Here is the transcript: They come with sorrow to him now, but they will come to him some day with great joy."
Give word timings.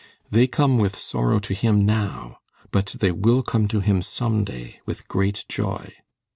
They 0.31 0.47
come 0.47 0.79
with 0.79 0.95
sorrow 0.95 1.37
to 1.37 1.53
him 1.53 1.85
now, 1.85 2.39
but 2.71 2.87
they 2.97 3.11
will 3.11 3.43
come 3.43 3.67
to 3.67 3.81
him 3.81 4.01
some 4.01 4.43
day 4.43 4.79
with 4.83 5.07
great 5.07 5.45
joy." 5.47 5.93